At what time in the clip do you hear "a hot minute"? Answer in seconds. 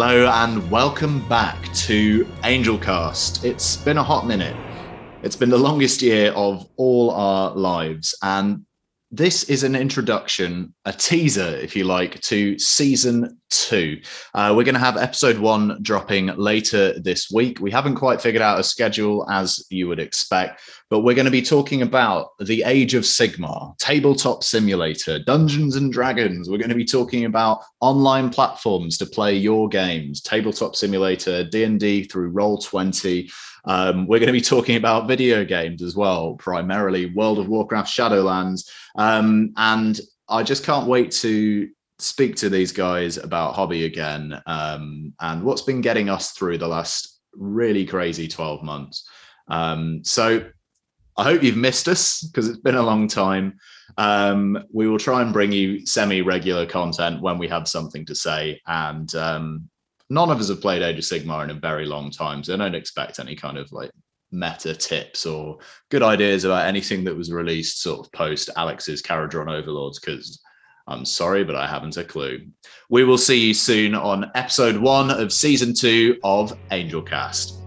3.98-4.54